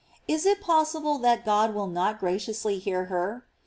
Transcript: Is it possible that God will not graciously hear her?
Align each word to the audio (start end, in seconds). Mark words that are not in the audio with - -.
Is 0.27 0.47
it 0.47 0.61
possible 0.61 1.19
that 1.19 1.45
God 1.45 1.75
will 1.75 1.85
not 1.85 2.19
graciously 2.19 2.79
hear 2.79 3.05
her? 3.05 3.45